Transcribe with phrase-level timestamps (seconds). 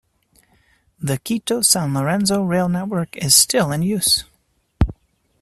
[0.99, 4.23] The Quito- San Lorenzo rail network is still in use.